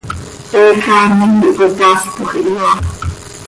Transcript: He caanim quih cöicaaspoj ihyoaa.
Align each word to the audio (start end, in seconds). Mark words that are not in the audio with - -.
He 0.51 0.61
caanim 0.85 1.31
quih 1.41 1.53
cöicaaspoj 1.59 2.33
ihyoaa. 2.41 2.75